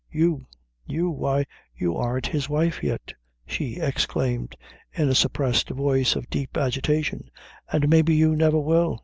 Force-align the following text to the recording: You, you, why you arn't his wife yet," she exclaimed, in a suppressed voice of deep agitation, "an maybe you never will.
You, 0.09 0.47
you, 0.87 1.11
why 1.11 1.45
you 1.75 1.95
arn't 1.95 2.25
his 2.25 2.49
wife 2.49 2.81
yet," 2.81 3.13
she 3.45 3.79
exclaimed, 3.79 4.55
in 4.91 5.09
a 5.09 5.13
suppressed 5.13 5.69
voice 5.69 6.15
of 6.15 6.27
deep 6.31 6.57
agitation, 6.57 7.29
"an 7.71 7.87
maybe 7.87 8.15
you 8.15 8.35
never 8.35 8.57
will. 8.59 8.99